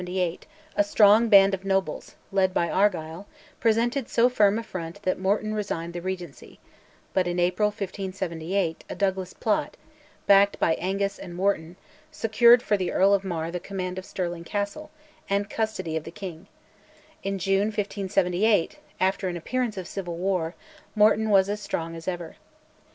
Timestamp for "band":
1.29-1.53